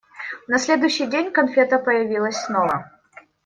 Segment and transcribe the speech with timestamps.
[0.47, 2.89] На следующий день конфета появилась снова.